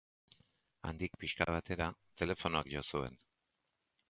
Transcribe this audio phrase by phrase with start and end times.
[0.91, 1.91] Handik pixka batera,
[2.23, 3.23] telefonoak jo zuen.